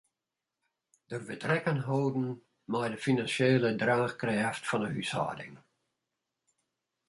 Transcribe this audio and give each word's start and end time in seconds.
Der 1.11 1.19
wurdt 1.27 1.45
rekken 1.51 1.79
holden 1.87 2.27
mei 2.71 2.87
de 2.91 2.99
finansjele 3.07 3.69
draachkrêft 3.81 4.63
fan 4.69 4.83
'e 4.87 4.93
húshâlding. 4.95 5.55